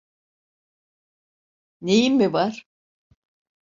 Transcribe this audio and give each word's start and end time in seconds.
Neyim 1.81 2.13
mi 2.17 2.33
var? 2.33 2.67